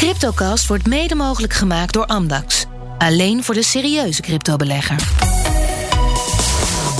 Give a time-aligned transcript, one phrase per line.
[0.00, 2.66] Cryptocast wordt mede mogelijk gemaakt door Amdax.
[2.98, 4.96] Alleen voor de serieuze cryptobelegger.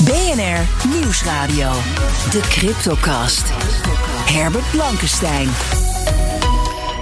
[0.04, 1.72] BNR Nieuwsradio.
[2.30, 3.42] De Cryptocast.
[4.26, 5.48] Herbert Blankenstein.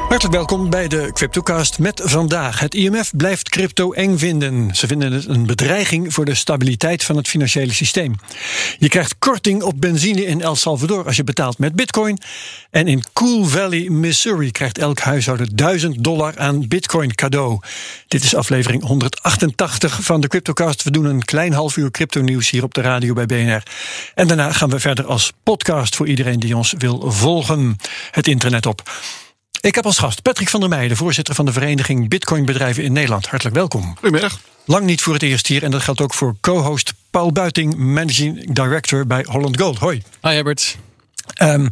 [0.09, 2.61] Hartelijk welkom bij de CryptoCast met vandaag.
[2.61, 4.75] Het IMF blijft crypto eng vinden.
[4.75, 8.15] Ze vinden het een bedreiging voor de stabiliteit van het financiële systeem.
[8.79, 12.19] Je krijgt korting op benzine in El Salvador als je betaalt met bitcoin.
[12.71, 17.61] En in Cool Valley, Missouri krijgt elk huishouden 1000 dollar aan bitcoin cadeau.
[18.07, 20.83] Dit is aflevering 188 van de CryptoCast.
[20.83, 23.63] We doen een klein half uur crypto nieuws hier op de radio bij BNR.
[24.15, 27.77] En daarna gaan we verder als podcast voor iedereen die ons wil volgen.
[28.11, 28.83] Het internet op.
[29.61, 33.27] Ik heb als gast Patrick van der Meijden, voorzitter van de Vereniging Bitcoinbedrijven in Nederland.
[33.27, 33.95] Hartelijk welkom.
[33.95, 34.41] Goedemiddag.
[34.65, 38.53] Lang niet voor het eerst hier en dat geldt ook voor co-host Paul Buiting, Managing
[38.53, 39.79] Director bij Holland Gold.
[39.79, 40.03] Hoi.
[40.23, 40.77] Hi Herbert.
[41.43, 41.69] Um,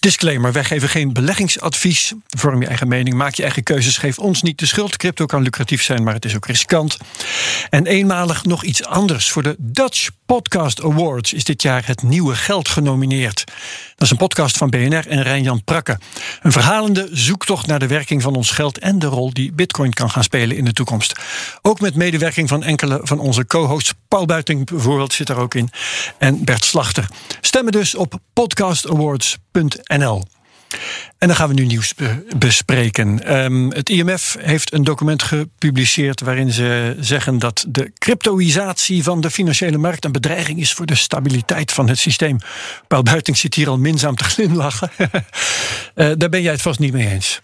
[0.00, 2.12] disclaimer: wij geven geen beleggingsadvies.
[2.26, 3.96] Vorm je eigen mening, maak je eigen keuzes.
[3.96, 4.96] Geef ons niet de schuld.
[4.96, 6.96] Crypto kan lucratief zijn, maar het is ook riskant.
[7.70, 9.30] En eenmalig nog iets anders.
[9.30, 13.44] Voor de Dutch Podcast Awards is dit jaar het nieuwe geld genomineerd.
[13.46, 15.98] Dat is een podcast van BNR en Rijn-Jan Prakke.
[16.42, 20.10] Een verhalende zoektocht naar de werking van ons geld en de rol die Bitcoin kan
[20.10, 21.20] gaan spelen in de toekomst.
[21.62, 23.94] Ook met medewerking van enkele van onze co-hosts.
[24.08, 25.70] Paul Buiting bijvoorbeeld zit er ook in.
[26.18, 27.08] En Bert Slachter.
[27.40, 29.89] Stemmen dus op podcastawards.nl.
[29.90, 30.22] NL.
[31.18, 31.94] En dan gaan we nu nieuws
[32.36, 33.36] bespreken.
[33.36, 39.30] Um, het IMF heeft een document gepubliceerd waarin ze zeggen dat de cryptoïsatie van de
[39.30, 42.38] financiële markt een bedreiging is voor de stabiliteit van het systeem.
[42.88, 44.90] Paul Buiting zit hier al minzaam te glimlachen.
[45.00, 45.08] uh,
[46.18, 47.38] daar ben jij het vast niet mee eens.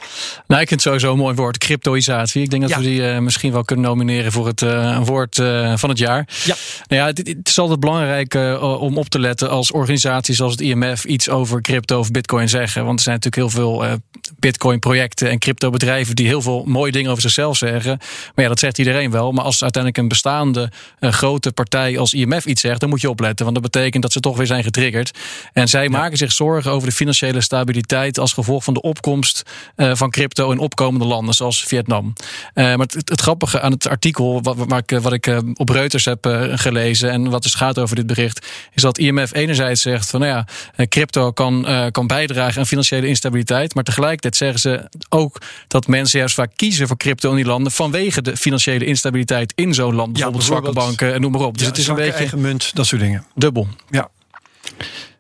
[0.47, 2.43] Nou, ik vind het sowieso een mooi woord, cryptoïsatie.
[2.43, 2.79] Ik denk dat ja.
[2.79, 5.37] we die uh, misschien wel kunnen nomineren voor het uh, woord
[5.75, 6.29] van het jaar.
[6.45, 6.55] Ja.
[6.87, 10.61] Nou ja, het, het is altijd belangrijk om op te letten als organisaties als het
[10.61, 12.85] IMF iets over crypto of bitcoin zeggen.
[12.85, 13.93] Want er zijn natuurlijk heel veel uh,
[14.39, 17.99] Bitcoin-projecten en crypto-bedrijven die heel veel mooie dingen over zichzelf zeggen.
[18.35, 19.33] Maar ja, dat zegt iedereen wel.
[19.33, 23.11] Maar als uiteindelijk een bestaande uh, grote partij als IMF iets zegt, dan moet je
[23.11, 23.45] opletten.
[23.45, 25.19] Want dat betekent dat ze toch weer zijn getriggerd.
[25.53, 25.91] En zij ja.
[25.91, 29.43] maken zich zorgen over de financiële stabiliteit als gevolg van de opkomst
[29.77, 32.13] uh, van crypto in opkomende landen, zoals Vietnam.
[32.55, 36.49] maar het, het, grappige aan het artikel, wat, wat ik, wat ik op Reuters heb
[36.55, 40.33] gelezen en wat dus gaat over dit bericht, is dat IMF enerzijds zegt van nou
[40.77, 43.75] ja, crypto kan, kan bijdragen aan financiële instabiliteit.
[43.75, 47.73] Maar tegelijkertijd zeggen ze ook dat mensen juist vaak kiezen voor crypto in die landen
[47.73, 50.13] vanwege de financiële instabiliteit in zo'n land.
[50.13, 51.55] Bijvoorbeeld, ja, bijvoorbeeld zwakke banken en noem maar op.
[51.55, 53.27] Dus ja, het is een beetje eigen munt, dat soort dingen.
[53.35, 53.69] Dubbel.
[53.91, 54.09] Ja.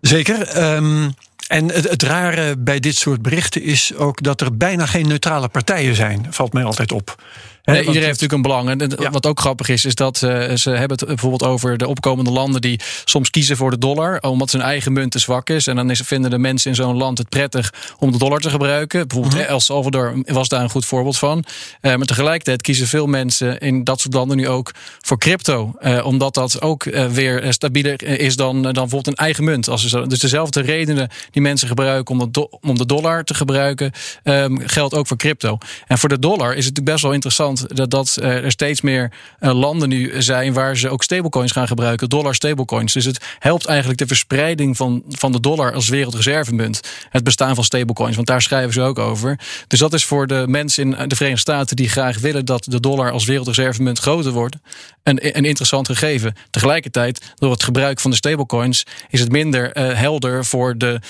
[0.01, 0.73] Zeker.
[0.75, 1.15] Um,
[1.49, 5.49] en het, het, rare bij dit soort berichten is ook dat er bijna geen neutrale
[5.49, 7.23] partijen zijn, valt mij altijd op.
[7.66, 8.81] Nee, iedereen heeft natuurlijk een belang.
[8.81, 9.10] En ja.
[9.10, 12.60] wat ook grappig is, is dat uh, ze hebben het bijvoorbeeld over de opkomende landen
[12.60, 15.66] die soms kiezen voor de dollar, omdat hun eigen munt te zwak is.
[15.66, 18.50] En dan is, vinden de mensen in zo'n land het prettig om de dollar te
[18.50, 19.09] gebruiken.
[19.09, 19.50] Bijvoorbeeld -hmm.
[19.50, 21.44] El Salvador was daar een goed voorbeeld van.
[21.82, 25.75] Uh, maar tegelijkertijd kiezen veel mensen in dat soort landen nu ook voor crypto.
[25.81, 29.69] Uh, omdat dat ook weer stabieler is dan, dan bijvoorbeeld een eigen munt.
[29.69, 33.93] Als dus dezelfde redenen die mensen gebruiken om de, do, om de dollar te gebruiken,
[34.25, 35.59] um, geldt ook voor crypto.
[35.87, 39.12] En voor de dollar is het natuurlijk best wel interessant dat, dat er steeds meer
[39.39, 42.93] landen nu zijn waar ze ook stablecoins gaan gebruiken, dollar stablecoins.
[42.93, 46.81] Dus het helpt eigenlijk de verspreiding van, van de dollar als wereldreservemunt.
[47.11, 49.39] Het bestaan van stablecoins, want daar schrijven ze ook over.
[49.67, 52.81] Dus dat is voor de mensen in de Verenigde Staten die graag willen dat de
[52.81, 54.56] dollar als wereldreservemunt groter wordt,
[55.03, 56.34] een, een interessant gegeven.
[56.50, 61.00] Tegelijkertijd, door het gebruik van de stablecoins, is het minder uh, helder voor de,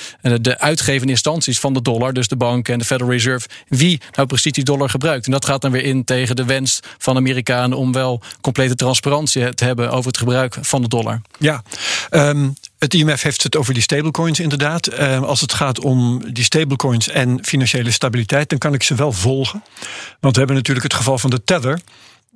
[0.41, 4.29] de uitgevende instanties van de dollar, dus de banken en de Federal Reserve, wie nou
[4.29, 5.27] precies die dollar gebruikt.
[5.27, 9.55] En dat gaat dan weer in tegen de wens van Amerikanen om wel complete transparantie
[9.55, 11.21] te hebben over het gebruik van de dollar.
[11.39, 11.63] Ja,
[12.11, 14.93] um, het IMF heeft het over die stablecoins inderdaad.
[14.93, 19.13] Uh, als het gaat om die stablecoins en financiële stabiliteit, dan kan ik ze wel
[19.13, 19.63] volgen.
[20.21, 21.81] Want we hebben natuurlijk het geval van de Tether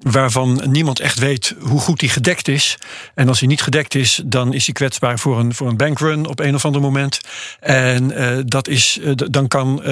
[0.03, 2.79] waarvan niemand echt weet hoe goed die gedekt is.
[3.15, 6.27] En als hij niet gedekt is, dan is hij kwetsbaar voor een, voor een bankrun
[6.27, 7.21] op een of ander moment.
[7.61, 9.85] En uh, dat is, uh, dan kan uh,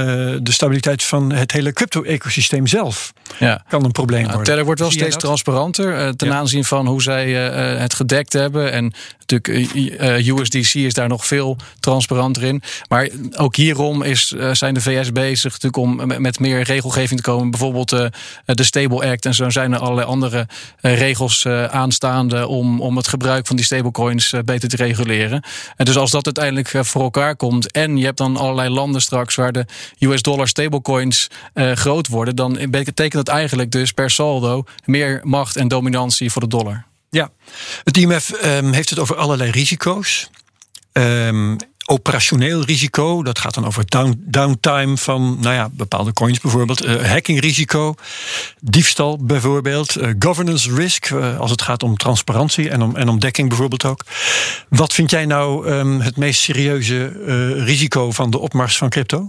[0.43, 3.65] de stabiliteit van het hele crypto-ecosysteem zelf ja.
[3.69, 4.43] kan een probleem worden.
[4.43, 6.35] Tether wordt wel steeds transparanter ten ja.
[6.35, 8.73] aanzien van hoe zij het gedekt hebben.
[8.73, 8.93] En
[9.31, 12.63] natuurlijk USDC is daar nog veel transparanter in.
[12.89, 17.51] Maar ook hierom is, zijn de VS bezig natuurlijk om met meer regelgeving te komen.
[17.51, 17.89] Bijvoorbeeld
[18.45, 20.47] de Stable Act en zo zijn er allerlei andere
[20.81, 25.43] regels aanstaande om, om het gebruik van die stablecoins beter te reguleren.
[25.77, 29.35] En dus als dat uiteindelijk voor elkaar komt en je hebt dan allerlei landen straks
[29.35, 29.67] waar de
[29.99, 35.69] US dollar stablecoins groot worden, dan betekent dat eigenlijk dus per saldo meer macht en
[35.69, 36.87] dominantie voor de dollar.
[37.11, 37.31] Ja,
[37.85, 40.31] het IMF um, heeft het over allerlei risico's.
[40.93, 41.57] Um,
[41.91, 43.23] operationeel risico.
[43.23, 46.85] Dat gaat dan over down, downtime van nou ja, bepaalde coins bijvoorbeeld.
[46.85, 47.95] Uh, hackingrisico,
[48.61, 49.97] diefstal bijvoorbeeld.
[49.97, 53.85] Uh, governance risk, uh, als het gaat om transparantie en om, en om dekking bijvoorbeeld
[53.85, 54.05] ook.
[54.69, 57.07] Wat vind jij nou um, het meest serieuze
[57.65, 59.27] risico van de opmars van crypto?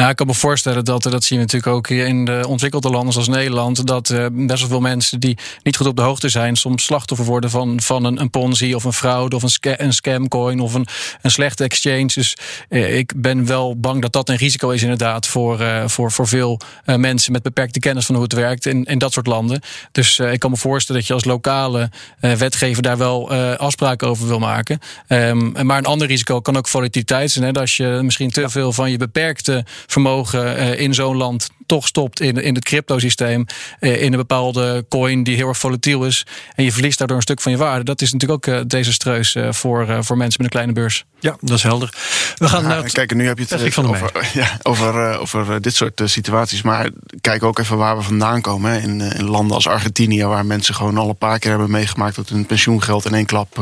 [0.00, 3.12] Nou, ik kan me voorstellen dat, dat zie je natuurlijk ook in de ontwikkelde landen
[3.12, 6.56] zoals Nederland, dat uh, best wel veel mensen die niet goed op de hoogte zijn,
[6.56, 9.92] soms slachtoffer worden van, van een, een Ponzi of een fraude of een, sca een
[9.92, 10.86] scamcoin of een,
[11.22, 12.06] een slechte exchange.
[12.06, 12.36] Dus
[12.68, 16.60] uh, ik ben wel bang dat dat een risico is inderdaad voor, voor, voor veel
[16.84, 19.60] mensen met beperkte kennis van hoe het werkt in, in dat soort landen.
[19.92, 24.38] Dus ik kan me voorstellen dat je als lokale wetgever daar wel afspraken over wil
[24.38, 24.78] maken.
[25.08, 27.44] Um, maar een ander risico kan ook volatiliteit zijn.
[27.44, 27.60] Hè?
[27.60, 32.20] Als je misschien te veel van je beperkte vermogen uh, in zo'n land toch stopt
[32.20, 33.46] in, in het cryptosysteem.
[33.80, 36.26] Uh, in een bepaalde coin die heel erg volatiel is.
[36.54, 37.84] En je verliest daardoor een stuk van je waarde.
[37.84, 41.04] Dat is natuurlijk ook uh, desastreus voor, voor mensen met een kleine beurs.
[41.20, 41.92] Ja, dat is helder.
[42.36, 42.92] We gaan ja, naar het...
[42.92, 46.62] Kijk, nu heb je het over, ja, over, over dit soort situaties.
[46.62, 46.90] Maar
[47.20, 48.70] kijk ook even waar we vandaan komen.
[48.70, 48.78] Hè.
[48.78, 52.28] In, in landen als Argentinië, waar mensen gewoon al een paar keer hebben meegemaakt dat
[52.28, 53.60] hun pensioengeld in één klap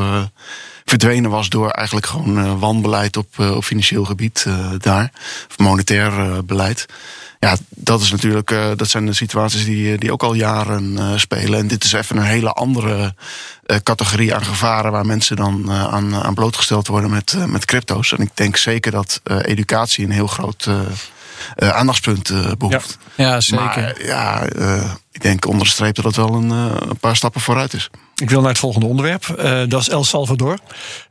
[0.85, 4.47] verdwenen was door eigenlijk gewoon wanbeleid op, op financieel gebied
[4.79, 5.11] daar.
[5.49, 6.87] Of monetair beleid.
[7.41, 11.59] Ja, dat is natuurlijk, dat zijn de situaties die, die ook al jaren spelen.
[11.59, 13.15] En dit is even een hele andere
[13.83, 18.13] categorie aan gevaren waar mensen dan aan, aan blootgesteld worden met, met crypto's.
[18.13, 20.69] En ik denk zeker dat educatie een heel groot
[21.57, 22.99] aandachtspunt behoeft.
[23.15, 23.65] Ja, ja zeker.
[23.65, 24.43] Maar, ja,
[25.13, 27.91] ik denk onderstreept dat het wel een, een paar stappen vooruit is.
[28.21, 29.37] Ik wil naar het volgende onderwerp.
[29.39, 30.59] Uh, dat is El Salvador.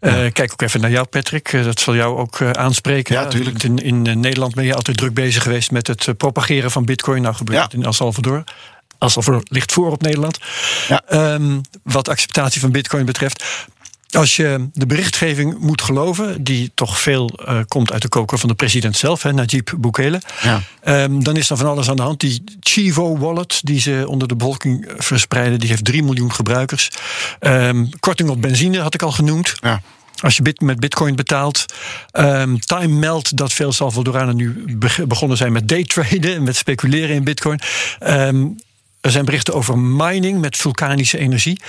[0.02, 0.30] Uh, ja.
[0.30, 1.54] Kijk ook even naar jou, Patrick.
[1.54, 3.16] Uh, dat zal jou ook aanspreken.
[3.16, 3.64] Ja, tuurlijk.
[3.64, 7.22] In, in Nederland ben je altijd druk bezig geweest met het propageren van Bitcoin.
[7.22, 7.78] Nou gebeurt het ja.
[7.78, 8.44] in El Salvador.
[9.00, 10.40] El Salvador ligt voor op Nederland.
[10.88, 11.34] Ja.
[11.34, 13.44] Um, wat acceptatie van Bitcoin betreft.
[14.12, 18.50] Als je de berichtgeving moet geloven, die toch veel uh, komt uit de koker van
[18.50, 20.62] de president zelf, hè, Najib Bukele, ja.
[21.04, 22.20] um, dan is er van alles aan de hand.
[22.20, 26.90] Die Chivo wallet, die ze onder de bevolking verspreiden, die heeft 3 miljoen gebruikers.
[27.40, 29.54] Um, korting op benzine had ik al genoemd.
[29.62, 29.82] Ja.
[30.22, 31.66] Als je bit met bitcoin betaalt.
[32.12, 34.78] Um, time meldt dat veel Salvadoranen nu
[35.08, 37.60] begonnen zijn met daytraden en met speculeren in bitcoin.
[38.08, 38.56] Um,
[39.08, 41.62] er zijn berichten over mining met vulkanische energie.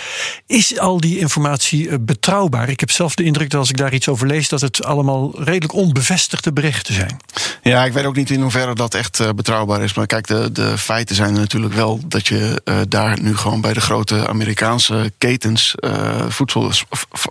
[0.46, 2.68] Is al die informatie betrouwbaar?
[2.68, 5.42] Ik heb zelf de indruk dat als ik daar iets over lees, dat het allemaal
[5.42, 7.16] redelijk onbevestigde berichten zijn.
[7.62, 9.94] Ja, ik weet ook niet in hoeverre dat echt betrouwbaar is.
[9.94, 13.72] Maar kijk, de, de feiten zijn natuurlijk wel dat je uh, daar nu gewoon bij
[13.72, 16.70] de grote Amerikaanse ketens, uh, voedsel,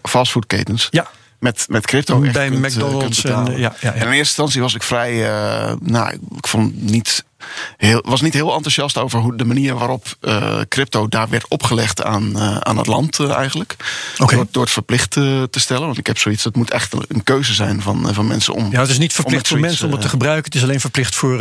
[0.03, 0.87] fastfoodketens.
[0.91, 1.07] Ja
[1.39, 2.19] met, met crypto.
[2.19, 3.21] Bij kunt, McDonald's.
[3.21, 3.93] Kunt en, ja, ja, ja.
[3.93, 5.13] En in eerste instantie was ik vrij.
[5.13, 7.25] Uh, nou, ik vond niet.
[7.77, 12.03] Heel, was niet heel enthousiast over hoe de manier waarop uh, crypto daar werd opgelegd
[12.03, 13.75] aan, uh, aan het land eigenlijk.
[14.17, 14.35] Okay.
[14.35, 15.85] Door, door het verplicht te stellen.
[15.85, 18.71] Want ik heb zoiets, dat moet echt een keuze zijn van, van mensen om.
[18.71, 20.45] Ja, het is niet verplicht voor mensen om het te gebruiken.
[20.45, 21.37] Het is alleen verplicht voor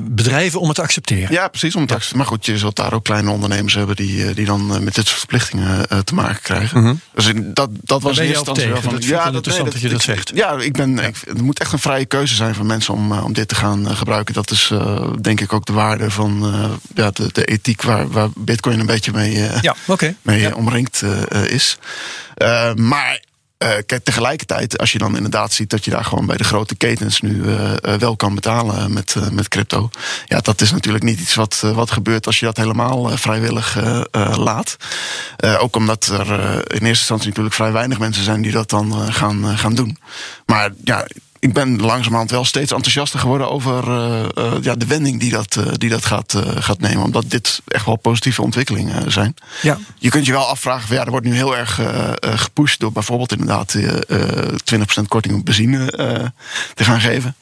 [0.00, 1.32] bedrijven om het te accepteren.
[1.32, 1.74] Ja, precies.
[1.74, 2.16] Om het ja.
[2.16, 5.18] Maar goed, je zult daar ook kleine ondernemers hebben die, die dan met dit soort
[5.18, 6.80] verplichtingen te maken krijgen.
[6.80, 7.00] -hmm.
[7.14, 8.92] Dus dat, dat was instantie wel van.
[8.92, 10.30] Dat ja, dat, nee, dat, dat, je dat zegt.
[10.34, 11.02] Ja, ik ben, ja.
[11.02, 13.96] Ik, het moet echt een vrije keuze zijn van mensen om, om dit te gaan
[13.96, 14.34] gebruiken.
[14.34, 16.54] Dat is uh, denk ik ook de waarde van
[16.94, 20.16] ja, de, de ethiek waar, waar Bitcoin een beetje mee, ja, okay.
[20.22, 20.52] mee ja.
[20.54, 21.02] omringd
[21.46, 21.78] is.
[22.74, 23.20] maar
[23.86, 27.20] kijk, tegelijkertijd, als je dan inderdaad ziet dat je daar gewoon bij de grote ketens
[27.20, 27.42] nu
[27.98, 29.90] wel kan betalen met, met crypto.
[30.26, 33.78] Ja, dat is natuurlijk niet iets wat, wat gebeurt als je dat helemaal vrijwillig
[34.36, 34.76] laat.
[35.58, 39.58] ook omdat er in eerste instantie natuurlijk vrij weinig mensen zijn die dat dan gaan,
[39.58, 39.98] gaan doen.
[40.46, 41.06] Maar ja,
[41.38, 45.56] ik ben langzamerhand wel steeds enthousiaster geworden over uh, uh, ja, de wending die dat,
[45.58, 47.02] uh, die dat gaat, gaat nemen.
[47.02, 49.34] Omdat dit echt wel positieve ontwikkelingen zijn.
[49.62, 49.78] Ja.
[49.98, 51.80] Je kunt je wel afvragen, ja, er wordt nu heel erg
[52.20, 55.86] gepusht door bijvoorbeeld inderdaad 20% korting op benzine
[56.74, 57.34] te gaan geven.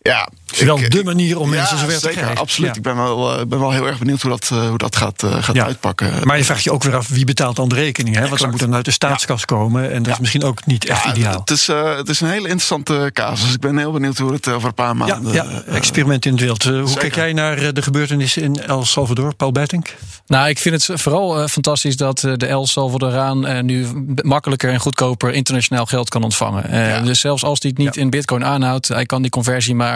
[0.00, 2.36] Ja, het is wel de manier om ja, mensen zover zeker, te krijgen.
[2.36, 2.70] Absoluut.
[2.70, 2.76] Ja.
[2.76, 5.64] Ik ben wel, ben wel heel erg benieuwd hoe dat, hoe dat gaat, gaat ja.
[5.64, 6.26] uitpakken.
[6.26, 8.16] Maar je vraagt je ook weer af wie betaalt dan de rekening.
[8.16, 8.28] Hè?
[8.28, 9.92] Want dan moet dan uit de staatskas komen.
[9.92, 11.40] En dat is misschien ook niet echt ideaal.
[11.40, 13.52] Het is, uh, het is een hele interessante casus.
[13.52, 15.32] Ik ben heel benieuwd hoe het over een paar maanden...
[15.32, 16.64] Ja, ja experiment in het wild.
[16.64, 19.94] Uh, hoe kijk jij naar de gebeurtenissen in El Salvador, Paul Buitink?
[20.26, 23.86] Nou, ik vind het vooral uh, fantastisch dat de El Salvadoraan nu
[24.22, 26.88] makkelijker en goedkoper internationaal geld kan ontvangen.
[26.88, 27.00] Ja.
[27.00, 29.87] Dus zelfs als hij het niet in bitcoin aanhoudt, hij kan die conversie maken.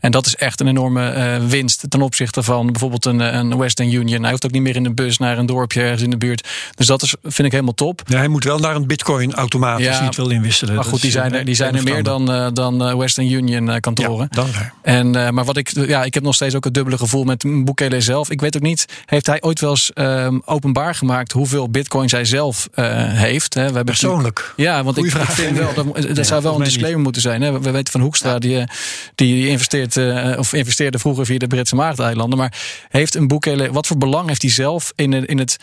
[0.00, 3.92] En dat is echt een enorme uh, winst ten opzichte van bijvoorbeeld een, een Western
[3.92, 4.20] Union.
[4.20, 6.48] Hij hoeft ook niet meer in de bus naar een dorpje ergens in de buurt.
[6.74, 8.02] Dus dat is, vind ik helemaal top.
[8.06, 10.74] Ja, hij moet wel naar een bitcoin-automaat ja, als hij het wil inwisselen.
[10.74, 13.80] Maar goed, dat die zijn er, die zijn er meer dan, uh, dan Western Union
[13.80, 14.28] kantoren.
[14.30, 14.48] Ja, dan
[14.82, 17.64] en, uh, maar wat ik, ja, ik heb nog steeds ook het dubbele gevoel met
[17.64, 18.30] Bukele zelf.
[18.30, 22.24] Ik weet ook niet, heeft hij ooit wel eens ehm, openbaar gemaakt hoeveel bitcoin zij
[22.24, 23.54] zelf heeft.
[23.54, 23.60] Hè.
[23.60, 24.52] We hebben Persoonlijk?
[24.56, 27.42] Ja, want ik, ik, vind wel, dat, dat zou wel een disclaimer moeten zijn.
[27.42, 27.60] Hè.
[27.60, 28.64] We weten van Hoekstra, die,
[29.26, 29.96] die investeert,
[30.38, 32.38] of investeerde vroeger via de Britse Maagdeilanden.
[32.38, 32.58] Maar
[32.88, 35.56] heeft een boek, wat voor belang heeft hij zelf in, in, het,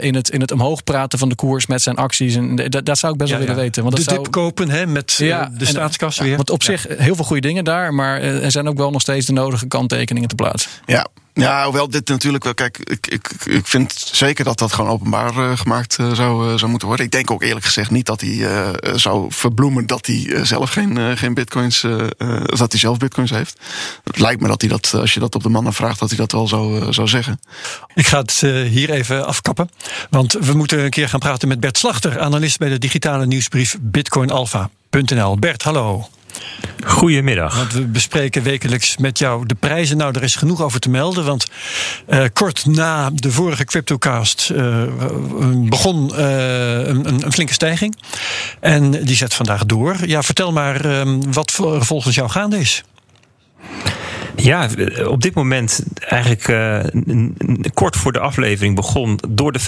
[0.00, 2.34] in, het, in het omhoog praten van de koers met zijn acties?
[2.34, 3.82] En dat, dat zou ik best wel willen weten.
[3.82, 6.36] Want de dat dip kopen hè, met de staatskas weer.
[6.36, 9.26] Want op zich heel veel goede dingen daar, maar er zijn ook wel nog steeds
[9.26, 10.70] de nodige kanttekeningen te plaatsen.
[10.86, 12.54] Ja, ja, hoewel dit natuurlijk wel.
[12.54, 16.58] Kijk, ik, ik, ik vind zeker dat dat gewoon openbaar uh, gemaakt uh, zou, uh,
[16.58, 17.06] zou moeten worden.
[17.06, 18.48] Ik denk ook eerlijk gezegd niet dat hij
[18.94, 21.80] zou verbloemen dat hij zelf geen, geen bitcoins.
[22.44, 23.60] dat hij zelf bitcoins heeft.
[24.04, 26.18] Het lijkt me dat hij dat, als je dat op de mannen vraagt, dat hij
[26.18, 27.40] dat wel zou, zou zeggen.
[27.94, 29.63] Ik ga het hier even afkappen.
[30.10, 33.76] Want we moeten een keer gaan praten met Bert Slachter, analist bij de digitale nieuwsbrief
[33.80, 35.38] bitcoinalpha.nl.
[35.38, 36.08] Bert, hallo.
[36.84, 37.56] Goedemiddag.
[37.56, 39.96] Want we bespreken wekelijks met jou de prijzen.
[39.96, 41.24] Nou, er is genoeg over te melden.
[41.24, 41.46] Want
[42.08, 44.82] uh, kort na de vorige CryptoCast uh,
[45.68, 47.96] begon uh, een, een, flinke stijging.
[48.60, 49.96] En die zet vandaag door.
[50.06, 52.82] Ja, vertel maar wat volgens jou gaande is.
[54.36, 54.68] Ja,
[55.06, 56.78] op dit moment eigenlijk uh,
[57.74, 59.60] kort voor de aflevering begon door de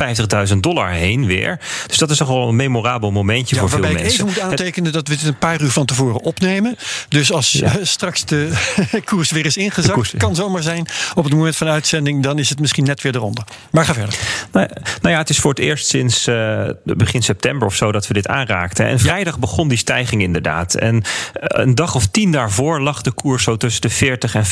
[0.49, 1.59] 50.000 dollar heen weer.
[1.87, 4.05] Dus dat is toch wel een memorabel momentje ja, voor veel mensen.
[4.05, 6.77] Ik even moet aantekenen dat we het een paar uur van tevoren opnemen.
[7.09, 7.73] Dus als ja.
[7.83, 8.51] straks de
[9.05, 12.49] koers weer is ingezakt, koers, kan zomaar zijn op het moment van uitzending, dan is
[12.49, 13.45] het misschien net weer eronder.
[13.71, 14.19] Maar ga verder.
[14.53, 14.69] Nou,
[15.01, 18.15] nou ja, het is voor het eerst sinds uh, begin september of zo dat we
[18.15, 18.87] dit aanraakten.
[18.87, 20.75] En vrijdag begon die stijging inderdaad.
[20.75, 24.47] En een dag of tien daarvoor lag de koers zo tussen de 40 en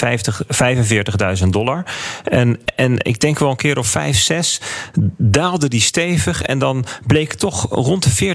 [1.42, 1.84] 45.000 dollar.
[2.24, 4.60] En, en ik denk wel een keer of 5, 6
[5.16, 6.42] daalde die stevig.
[6.42, 8.34] En dan bleek toch rond de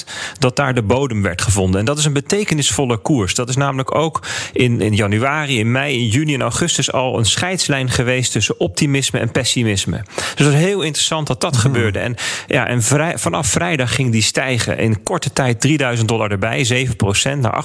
[0.00, 1.80] 40.600 dat daar de bodem werd gevonden.
[1.80, 3.34] En dat is een betekenisvolle koers.
[3.34, 4.22] Dat is namelijk ook
[4.52, 9.18] in, in januari, in mei, in juni en augustus al een scheidslijn geweest tussen optimisme
[9.18, 10.02] en pessimisme.
[10.34, 11.60] Dus dat is heel interessant dat dat hmm.
[11.60, 11.98] gebeurde.
[11.98, 14.78] En, ja, en vrij, vanaf vrijdag ging die stijgen.
[14.78, 16.86] In korte tijd 3000 dollar erbij,
[17.34, 17.64] 7% naar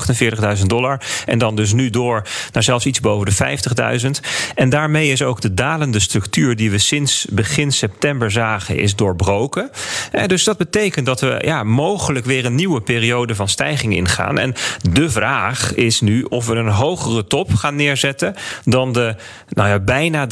[0.57, 1.01] 48.000 dollar.
[1.25, 2.27] En dan dus nu door
[2.59, 3.57] naar zelfs iets boven de
[4.01, 4.09] 50.000.
[4.55, 9.69] En daarmee is ook de dalende structuur die we sinds begin september zagen, is doorbroken.
[10.11, 14.39] Eh, dus dat betekent dat we ja, mogelijk weer een nieuwe periode van stijging ingaan.
[14.39, 14.53] En
[14.91, 19.15] de vraag is nu of we een hogere top gaan neerzetten dan de
[19.49, 20.27] nou ja, bijna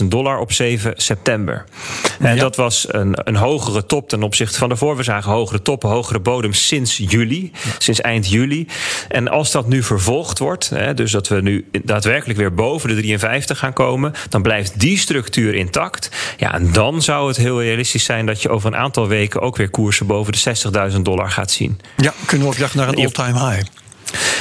[0.00, 1.64] 53.000 dollar op 7 september.
[2.20, 2.40] En ja.
[2.40, 4.96] dat was een, een hogere top ten opzichte van daarvoor.
[4.96, 8.66] We zagen hogere toppen, hogere bodem sinds juli, sinds eind juli.
[9.08, 13.58] En als dat nu vervolgd wordt, dus dat we nu daadwerkelijk weer boven de 53
[13.58, 16.10] gaan komen, dan blijft die structuur intact.
[16.36, 19.56] Ja, en dan zou het heel realistisch zijn dat je over een aantal weken ook
[19.56, 21.80] weer koersen boven de 60.000 dollar gaat zien.
[21.96, 23.70] Ja, kunnen we op jacht naar een all-time high.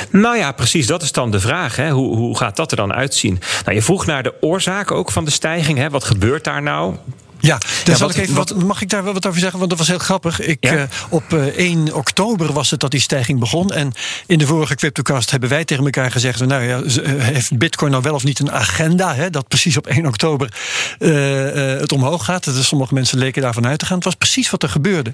[0.09, 0.87] Nou ja, precies.
[0.87, 1.75] Dat is dan de vraag.
[1.75, 1.91] Hè.
[1.91, 3.39] Hoe, hoe gaat dat er dan uitzien?
[3.63, 5.77] Nou, je vroeg naar de oorzaak ook van de stijging.
[5.77, 5.89] Hè.
[5.89, 6.95] Wat gebeurt daar nou?
[7.45, 9.57] Ja, daar zal ik even wat, mag ik daar wel wat over zeggen?
[9.57, 10.39] Want dat was heel grappig.
[10.39, 10.73] Ik, ja?
[10.73, 13.69] uh, op uh, eh, 1 oktober was het dat die stijging begon.
[13.69, 13.91] En
[14.27, 16.45] in de vorige CryptoCast hebben wij tegen elkaar gezegd...
[16.45, 19.15] nou ja, eh, heeft Bitcoin nou wel of niet een agenda...
[19.15, 20.53] Hè, dat precies op 1 oktober
[20.99, 22.43] uh, het omhoog gaat.
[22.43, 23.95] Dus sommige mensen leken daarvan uit te gaan.
[23.95, 25.13] Het was precies wat er gebeurde.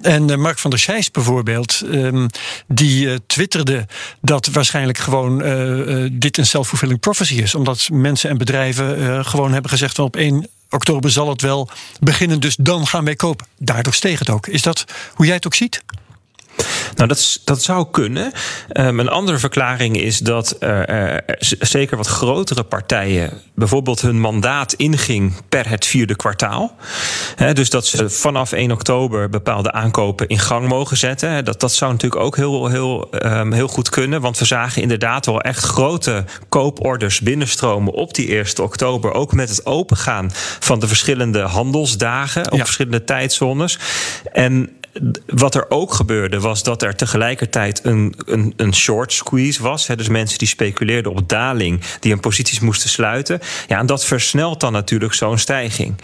[0.00, 2.26] En Mark van der Scheijs bijvoorbeeld, um,
[2.66, 3.86] die twitterde
[4.20, 5.38] dat waarschijnlijk gewoon
[6.12, 7.54] dit een self-fulfilling prophecy is.
[7.54, 11.68] Omdat mensen en bedrijven gewoon hebben gezegd van op 1 oktober zal het wel
[12.00, 13.46] beginnen, dus dan gaan wij kopen.
[13.58, 14.46] Daardoor steeg het ook.
[14.46, 15.82] Is dat hoe jij het ook ziet?
[16.94, 18.32] Nou, dat, dat zou kunnen.
[18.72, 21.16] Um, een andere verklaring is dat uh,
[21.60, 26.76] zeker wat grotere partijen bijvoorbeeld hun mandaat inging per het vierde kwartaal.
[27.36, 31.44] He, dus dat ze vanaf 1 oktober bepaalde aankopen in gang mogen zetten.
[31.44, 34.20] Dat, dat zou natuurlijk ook heel, heel, um, heel goed kunnen.
[34.20, 39.12] Want we zagen inderdaad wel echt grote kooporders binnenstromen op die 1 oktober.
[39.12, 42.64] Ook met het opengaan van de verschillende handelsdagen op ja.
[42.64, 43.78] verschillende tijdzones.
[44.32, 44.76] En
[45.26, 49.86] wat er ook gebeurde was dat er tegelijkertijd een, een, een short squeeze was.
[49.86, 53.40] Hè, dus mensen die speculeerden op daling, die hun posities moesten sluiten.
[53.68, 55.94] Ja, en dat versnelt dan natuurlijk zo'n stijging.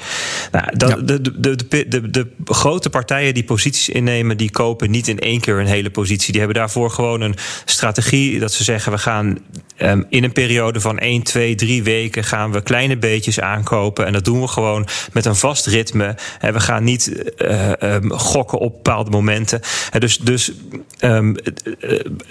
[0.53, 0.97] Nou, dat, ja.
[0.97, 5.41] de, de, de, de, de grote partijen die posities innemen, die kopen niet in één
[5.41, 6.31] keer een hele positie.
[6.33, 9.39] Die hebben daarvoor gewoon een strategie dat ze zeggen: we gaan
[9.83, 14.07] um, in een periode van 1, 2, 3 weken gaan we kleine beetjes aankopen.
[14.07, 16.15] En dat doen we gewoon met een vast ritme.
[16.41, 19.61] En we gaan niet uh, um, gokken op bepaalde momenten.
[19.99, 20.53] Dus, dus
[21.01, 21.37] um,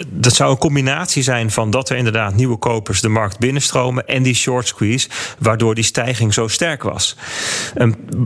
[0.08, 4.22] dat zou een combinatie zijn van dat er inderdaad nieuwe kopers de markt binnenstromen en
[4.22, 7.16] die short squeeze, waardoor die stijging zo sterk was.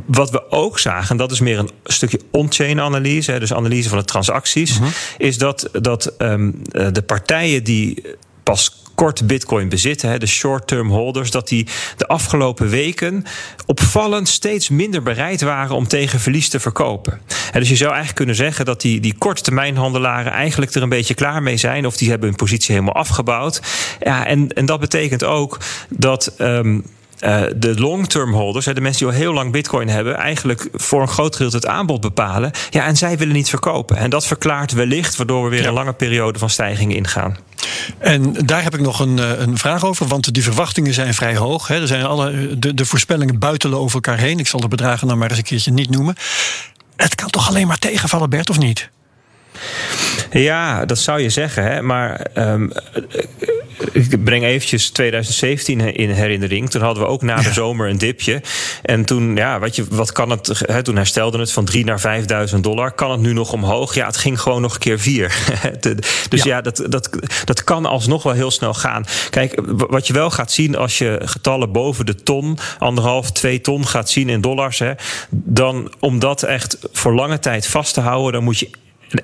[0.06, 3.98] Wat we ook zagen, en dat is meer een stukje on-chain analyse, dus analyse van
[3.98, 4.88] de transacties, uh -huh.
[5.18, 6.14] is dat, dat
[6.92, 8.02] de partijen die
[8.42, 13.24] pas kort bitcoin bezitten, de short-term holders, dat die de afgelopen weken
[13.66, 17.20] opvallend steeds minder bereid waren om tegen verlies te verkopen.
[17.52, 21.42] dus je zou eigenlijk kunnen zeggen dat die, die korttermijnhandelaren eigenlijk er een beetje klaar
[21.42, 23.60] mee zijn, of die hebben hun positie helemaal afgebouwd.
[24.00, 26.34] Ja, en, en dat betekent ook dat.
[26.38, 26.84] Um,
[27.26, 31.08] uh, de long-term holders, de mensen die al heel lang bitcoin hebben, eigenlijk voor een
[31.08, 32.50] groot gedeelte het aanbod bepalen.
[32.70, 33.96] Ja, en zij willen niet verkopen.
[33.96, 37.36] En dat verklaart wellicht waardoor we weer een lange periode van stijging ingaan.
[37.98, 41.36] En daar heb ik nog een, eh, een vraag over, want die verwachtingen zijn vrij
[41.36, 41.68] hoog.
[41.68, 41.80] Hè.
[41.80, 44.38] Er zijn alle, de, de voorspellingen buitelen over elkaar heen.
[44.38, 46.14] Ik zal de bedragen dan maar eens een keertje niet noemen.
[46.96, 48.90] Het kan toch alleen maar tegenvallen, Bert, of niet?
[50.30, 51.64] Ja, dat zou je zeggen.
[51.64, 51.82] Hè?
[51.82, 52.72] Maar um,
[53.92, 56.70] ik breng eventjes 2017 in herinnering.
[56.70, 58.42] Toen hadden we ook na de zomer een dipje.
[58.82, 60.62] En toen, ja, wat, je, wat kan het?
[60.66, 62.92] Hè, toen herstelde het van 3 naar 5000 dollar.
[62.92, 63.94] Kan het nu nog omhoog?
[63.94, 65.36] Ja, het ging gewoon nog een keer 4.
[66.28, 67.10] dus ja, dat, dat,
[67.44, 69.04] dat kan alsnog wel heel snel gaan.
[69.30, 73.86] Kijk, wat je wel gaat zien als je getallen boven de ton, anderhalf, twee ton
[73.86, 74.78] gaat zien in dollars.
[74.78, 74.92] Hè,
[75.30, 78.70] dan om dat echt voor lange tijd vast te houden, dan moet je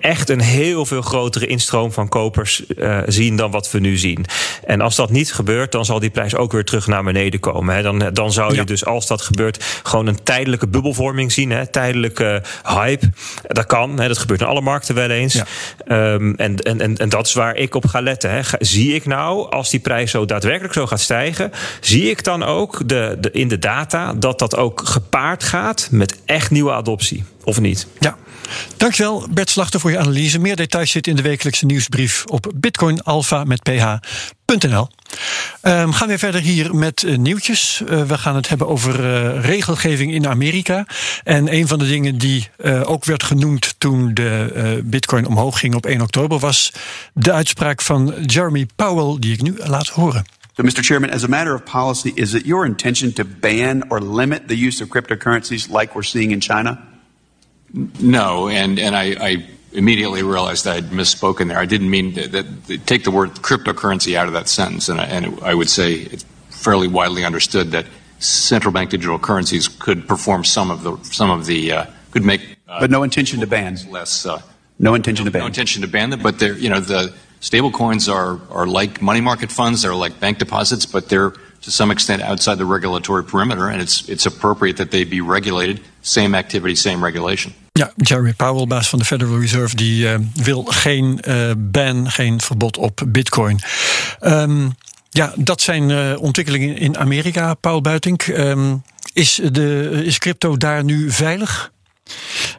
[0.01, 4.25] echt een heel veel grotere instroom van kopers uh, zien dan wat we nu zien.
[4.65, 7.75] En als dat niet gebeurt, dan zal die prijs ook weer terug naar beneden komen.
[7.75, 7.83] Hè.
[7.83, 11.51] Dan, dan zou je dus, als dat gebeurt, gewoon een tijdelijke bubbelvorming zien.
[11.51, 11.67] Hè.
[11.67, 13.11] Tijdelijke hype.
[13.43, 14.01] Dat kan.
[14.01, 14.09] Hè.
[14.09, 15.33] Dat gebeurt in alle markten wel eens.
[15.33, 16.13] Ja.
[16.13, 18.31] Um, en, en, en, en dat is waar ik op ga letten.
[18.31, 18.41] Hè.
[18.59, 22.89] Zie ik nou, als die prijs zo daadwerkelijk zo gaat stijgen, zie ik dan ook
[22.89, 27.25] de, de, in de data dat dat ook gepaard gaat met echt nieuwe adoptie?
[27.45, 27.87] Of niet?
[27.99, 28.17] Ja.
[28.77, 30.39] Dankjewel Bert Slachter voor je analyse.
[30.39, 34.89] Meer details zitten in de wekelijkse nieuwsbrief op bitcoinalpha met ph.nl.
[35.63, 37.83] Um, gaan we verder hier met uh, nieuwtjes.
[37.83, 40.87] Uh, we gaan het hebben over uh, regelgeving in Amerika.
[41.25, 42.51] En een van de dingen die
[42.85, 46.39] ook werd genoemd toen de bitcoin omhoog ging op 1 oktober...
[46.39, 46.73] was
[47.15, 50.25] de uitspraak van Jeremy Powell, die ik nu laat horen.
[50.57, 50.83] Mr.
[50.83, 54.67] Chairman, as a matter of policy, is it your intention to ban or limit the
[54.67, 56.92] use of cryptocurrencies like we're seeing in China?
[57.75, 61.59] No, and and I, I, immediately realized I'd misspoken there.
[61.59, 65.05] I didn't mean that, that take the word cryptocurrency out of that sentence, and I,
[65.05, 67.87] and I would say it's fairly widely understood that
[68.19, 72.43] central bank digital currencies could perform some of the some of the uh, could make.
[72.69, 73.79] Uh, but no intention to ban.
[73.89, 74.27] Less.
[74.27, 74.43] Uh,
[74.79, 75.41] no intention no, to ban.
[75.41, 79.01] No intention to ban them, but they're you know the stable coins are are like
[79.01, 79.83] money market funds.
[79.83, 84.05] They're like bank deposits, but they're to some extent outside the regulatory perimeter, and it's
[84.07, 85.81] it's appropriate that they be regulated.
[86.01, 87.53] Same activity, same regulation.
[87.73, 92.41] Ja, Jeremy Powell, baas van de Federal Reserve, die uh, wil geen uh, ban, geen
[92.41, 93.61] verbod op Bitcoin.
[94.21, 94.75] Um,
[95.11, 98.27] ja, dat zijn uh, ontwikkelingen in Amerika, Paul Buitink.
[98.27, 101.73] Um, is, de, is crypto daar nu veilig?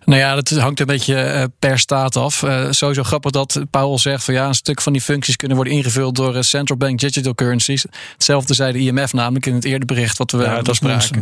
[0.06, 2.42] Nou ja, dat hangt een beetje eh, per staat af.
[2.42, 5.74] Uh, sowieso grappig dat Paul zegt van ja, een stuk van die functies kunnen worden
[5.74, 7.86] ingevuld door eh, central bank digital currencies.
[8.14, 11.22] Hetzelfde zei de IMF namelijk in het eerder bericht wat we ja, bespraken.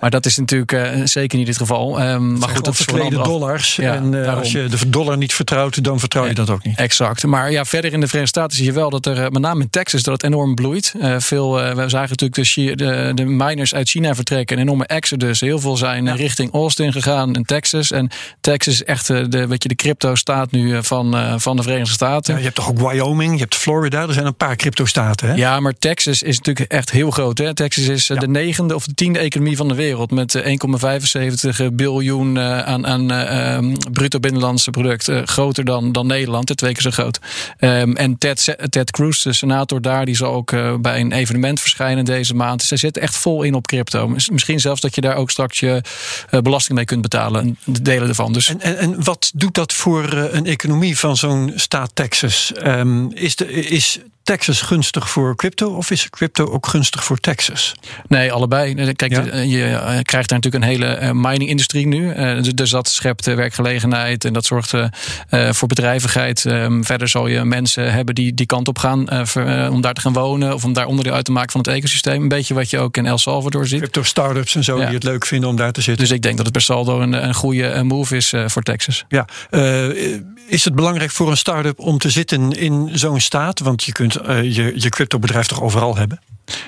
[0.00, 2.02] Maar dat is natuurlijk uh, zeker niet het geval.
[2.02, 3.76] Um, maar goed, dat is dollars.
[3.76, 6.76] Ja, en uh, als je de dollar niet vertrouwt, dan vertrouw je dat ook niet.
[6.76, 7.24] Exact.
[7.24, 9.70] Maar ja, verder in de Verenigde Staten zie je wel dat er, met name in
[9.70, 10.94] Texas, dat het enorm bloeit.
[11.18, 15.40] Veel, we zagen natuurlijk de, de, de, miners uit China vertrekken, een enorme exodus.
[15.40, 17.71] Heel veel zijn richting Austin gegaan in Texas.
[17.72, 22.32] En Texas is echt de, weet je, de crypto-staat nu van, van de Verenigde Staten.
[22.32, 25.28] Ja, je hebt toch ook Wyoming, je hebt Florida, er zijn een paar crypto-staten.
[25.28, 25.34] Hè?
[25.34, 27.38] Ja, maar Texas is natuurlijk echt heel groot.
[27.38, 27.54] Hè?
[27.54, 30.42] Texas is de negende of de tiende economie van de wereld met
[31.60, 35.08] 1,75 biljoen aan, aan uh, bruto binnenlandse product.
[35.08, 37.18] Uh, groter dan, dan Nederland, twee keer zo groot.
[37.58, 42.04] Um, en Ted, Ted Cruz, de senator daar, die zal ook bij een evenement verschijnen
[42.04, 42.58] deze maand.
[42.58, 44.08] Dus zij zitten echt vol in op crypto.
[44.08, 45.82] Misschien zelfs dat je daar ook straks je
[46.42, 47.58] belasting mee kunt betalen.
[47.64, 48.32] De delen ervan.
[48.32, 48.48] Dus.
[48.48, 52.52] En, en, en wat doet dat voor een economie van zo'n staat Texas?
[52.64, 57.74] Um, is, de, is Texas gunstig voor crypto of is crypto ook gunstig voor Texas?
[58.08, 58.92] Nee, allebei.
[58.92, 59.36] Kijk, ja?
[59.36, 62.12] je eh, krijgt daar natuurlijk een hele eh, mining-industrie nu.
[62.12, 64.74] Eh, dus dat schept werkgelegenheid en dat zorgt
[65.30, 66.44] voor bedrijvigheid.
[66.44, 68.98] Ehm, verder zal je mensen hebben die die kant op gaan
[69.70, 72.22] om daar te gaan wonen of om daar onderdeel uit te maken van het ecosysteem.
[72.22, 73.78] Een beetje wat je ook in El Salvador ziet.
[73.78, 76.04] Crypto startups en zo die het leuk vinden om daar te zitten.
[76.04, 79.04] Dus ik denk dat het per saldo een, een goede move is voor Texas.
[79.08, 79.26] Ja,
[80.46, 83.60] is het belangrijk voor een start-up om te zitten in zo'n staat?
[83.60, 86.20] Want je kunt uh, je, je cryptobedrijf toch overal hebben?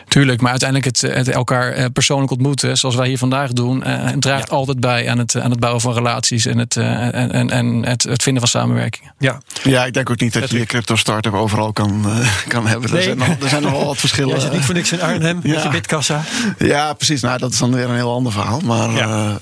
[0.09, 4.09] Tuurlijk, maar uiteindelijk het, het elkaar eh, persoonlijk ontmoeten, zoals wij hier vandaag doen, uh,
[4.09, 4.57] draagt ja.
[4.57, 8.03] altijd bij aan het, aan het bouwen van relaties en het, uh, en, en het,
[8.03, 9.15] het vinden van samenwerkingen.
[9.19, 9.41] Ja.
[9.63, 12.07] ja, ik denk ook niet dat je je crypto startup overal kan,
[12.49, 12.91] kan hebben.
[12.91, 12.99] Nee.
[12.99, 14.31] Er, zijn nog, er zijn nog wel wat verschillen.
[14.31, 15.55] Jij zit niet voor niks in Arnhem ja.
[15.55, 16.23] met je bitkassa.
[16.59, 17.21] Ja, precies.
[17.21, 18.61] Nou, dat is dan weer een heel ander verhaal.
[18.61, 19.39] Maar ja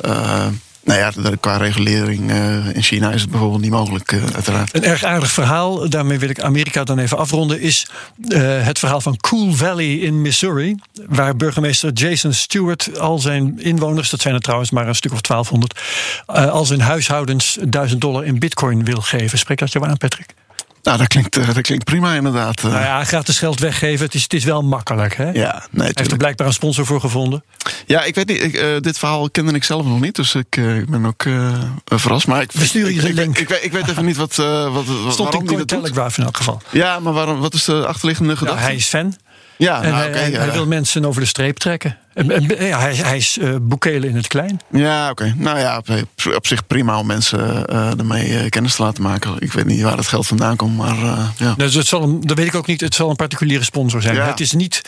[0.84, 4.74] Nou ja, qua regulering uh, in China is het bijvoorbeeld niet mogelijk, uh, uiteraard.
[4.74, 7.86] Een erg aardig verhaal, daarmee wil ik Amerika dan even afronden, is
[8.28, 10.76] uh, het verhaal van Cool Valley in Missouri.
[11.08, 15.20] Waar burgemeester Jason Stewart al zijn inwoners, dat zijn er trouwens maar een stuk of
[15.20, 15.80] 1200,
[16.26, 19.38] al zijn huishoudens 1000 dollar in bitcoin wil geven.
[19.38, 20.34] Spreek dat je aan, Patrick?
[20.82, 22.62] Nou, dat klinkt, dat klinkt prima inderdaad.
[22.62, 25.16] Nou ja, gratis geld weggeven, het is, het is wel makkelijk.
[25.16, 25.30] Hè?
[25.30, 27.44] Ja, nee, Heeft er blijkbaar een sponsor voor gevonden?
[27.86, 28.42] Ja, ik weet niet.
[28.42, 31.62] Ik, uh, dit verhaal kende ik zelf nog niet, dus ik, uh, ben ook uh,
[31.84, 32.26] verrast.
[32.26, 33.38] Maar ik, We sturen je een link.
[33.38, 34.36] Ik, ik, weet, ik, weet even niet wat.
[34.36, 36.62] wat, wat Stond in Coin Telegraph in elk geval.
[36.70, 38.60] Ja, maar waarom, wat is de achterliggende gedachte?
[38.60, 39.16] Nou, hij is fan.
[39.62, 40.38] Ja, en nou, hij, okay, hij, ja.
[40.38, 41.96] hij wil mensen over de streep trekken.
[42.14, 44.60] En, en, ja, hij, hij is uh, boekelen in het klein.
[44.70, 45.22] Ja, oké.
[45.22, 45.34] Okay.
[45.36, 45.88] Nou ja, op,
[46.34, 49.34] op, zich prima om mensen uh, ermee uh, kennis te laten maken.
[49.38, 50.96] Ik weet niet waar het geld vandaan komt, maar
[51.36, 51.54] ja.
[51.56, 52.80] Dus het zal een, dat weet ik ook niet.
[52.80, 54.14] Het zal een particuliere sponsor zijn.
[54.14, 54.26] Ja.
[54.26, 54.82] Het is niet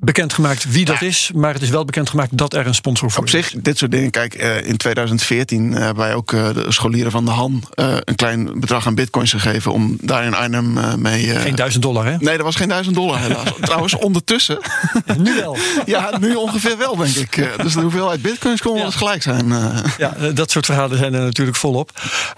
[0.00, 1.06] bekendgemaakt wie dat Ja.
[1.06, 3.30] is, maar het is wel bekendgemaakt dat er een sponsor voor Op is.
[3.30, 4.10] zich, dit soort dingen.
[4.10, 8.14] Kijk, eh, in 2014 hebben wij ook eh, de scholieren van de Han eh, een
[8.14, 11.26] klein bedrag aan bitcoins gegeven om daar in Arnhem mee.
[11.28, 12.16] Geen duizend dollar, hè?
[12.18, 13.48] Nee, dat was geen duizend dollar helaas.
[13.60, 14.58] Trouwens, ondertussen.
[15.18, 15.56] Nu wel.
[15.86, 17.52] ja, nu ongeveer wel, denk ik.
[17.62, 18.86] Dus de hoeveelheid bitcoins kon wel Ja.
[18.86, 19.52] eens gelijk zijn.
[19.98, 21.90] Ja, dat soort verhalen zijn er natuurlijk volop.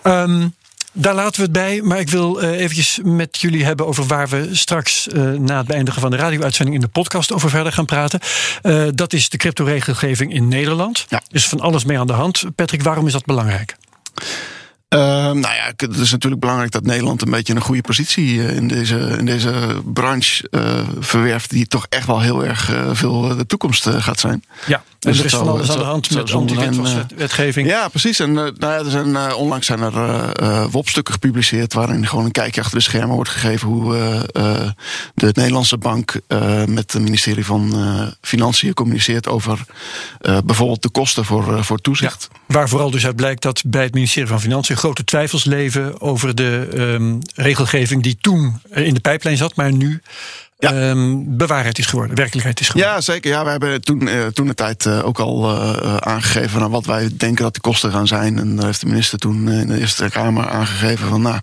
[0.02, 0.46] Ehm,
[1.00, 4.28] daar laten we het bij, maar ik wil eh, eventjes met jullie hebben over waar
[4.28, 7.84] we straks eh, na het beëindigen van de radio-uitzending in de podcast over verder gaan
[7.84, 8.20] praten.
[8.62, 11.06] Eh, dat is de crypto-regelgeving in Nederland.
[11.08, 11.16] Ja.
[11.16, 12.44] Er is van alles mee aan de hand.
[12.54, 13.76] Patrick, waarom is dat belangrijk?
[14.90, 18.56] Ehm, nou ja, het is natuurlijk belangrijk dat Nederland een beetje een goede positie eh,
[18.56, 19.52] in deze, in deze
[19.84, 24.44] branche eh, verwerft, die toch echt wel heel erg eh, veel de toekomst gaat zijn.
[24.66, 27.68] Ja, Dus er is van alles aan de hand met online, anti-witwaswetgeving.
[27.68, 28.18] Ja, precies.
[28.18, 32.78] En nou ja, er zijn, onlangs zijn er WOP-stukken gepubliceerd waarin gewoon een kijkje achter
[32.78, 33.92] de schermen wordt gegeven hoe
[35.14, 36.20] de Nederlandse bank
[36.66, 37.72] met het ministerie van
[38.20, 39.64] Financiën communiceert over
[40.44, 42.28] bijvoorbeeld de kosten voor, voor toezicht.
[42.46, 46.34] Waar vooral dus uit blijkt dat bij het ministerie van Financiën grote twijfels leven over
[46.34, 50.02] de ehm, regelgeving die toen in de pijplijn zat, maar nu
[50.58, 50.72] Ja.
[50.72, 52.94] ehm, bewaarheid is geworden, werkelijkheid is geworden.
[52.94, 53.30] Ja, zeker.
[53.30, 56.72] Ja, we hebben toen, eh, toen de tijd eh, ook al eh, aangegeven van, nou,
[56.72, 58.38] wat wij denken dat de kosten gaan zijn.
[58.38, 61.38] En daar heeft de minister toen in de Eerste Kamer aangegeven van nou,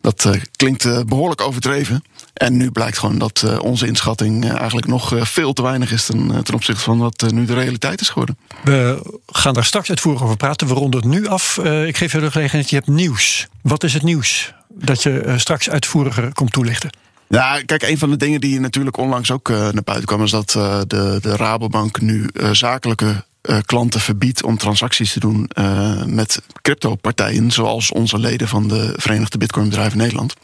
[0.00, 2.04] dat klinkt eh, behoorlijk overdreven.
[2.40, 5.92] En nu blijkt gewoon dat eh, onze inschatting eh, eigenlijk nog eh, veel te weinig
[5.92, 8.38] is ten, ten opzichte van wat nu de realiteit is geworden.
[8.64, 10.66] We gaan daar straks uitvoerig over praten.
[10.66, 11.58] We ronden het nu af.
[11.86, 13.46] Ik geef je de gelegenheid, je hebt nieuws.
[13.62, 16.90] Wat is het nieuws dat je straks uitvoeriger komt toelichten?
[17.28, 20.50] Ja, kijk, een van de dingen die natuurlijk onlangs ook naar buiten kwam, is dat
[20.50, 27.50] de, de Rabobank nu zakelijke eh, klanten verbiedt om transacties te doen eh, met crypto-partijen,
[27.50, 30.34] zoals onze leden van de Verenigde Bitcoinbedrijven Nederland.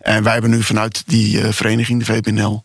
[0.00, 2.62] En wij hebben nu vanuit die eh, vereniging, de VPNL,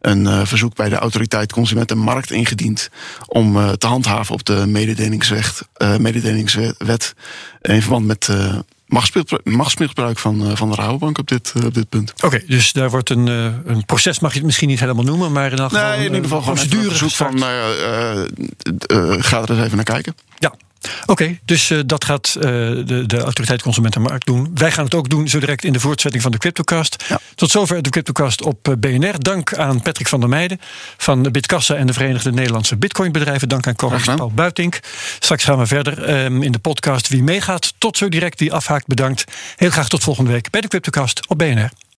[0.00, 2.90] een verzoek bij de Autoriteit Consument en Markt ingediend
[3.26, 5.62] om te handhaven op de mededelingswet,
[5.98, 7.14] mededelingswet
[7.60, 8.28] in verband met
[8.88, 12.12] machtsmisbruik- van, eh, van de Rabobank op dit, eh, op dit punt.
[12.24, 15.32] Oké, dus daar wordt een, eh, een proces, mag je het misschien niet helemaal noemen,
[15.32, 17.40] maar in Nee, in ieder geval procedure een gestart.
[17.40, 20.14] van uh, uh, uh, ga er eens even naar kijken.
[20.38, 20.54] Ja,
[21.06, 21.38] oké.
[21.44, 24.50] dus uh, dat gaat uh, de, de autoriteit Consument en Markt doen.
[24.54, 27.04] Wij gaan het ook doen zo direct in de voortzetting van de Cryptocast.
[27.08, 27.20] Ja.
[27.34, 29.18] Tot zover de Cryptocast op BNR.
[29.18, 30.60] Dank aan Patrick van der Meijden
[30.96, 33.48] van Bitkassa en de Verenigde Nederlandse Bitcoinbedrijven.
[33.48, 34.80] Dank aan co-host Paul Buitink.
[35.18, 37.08] Straks gaan we verder um, in de podcast.
[37.08, 38.40] Wie meegaat, tot zo direct.
[38.40, 39.24] Wie afhaakt, bedankt.
[39.56, 41.87] Heel graag tot volgende week bij de Cryptocast op BNR.